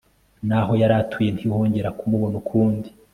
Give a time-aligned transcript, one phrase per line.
[0.47, 2.89] n'aho yari atuye ntihongera kumubona ukundi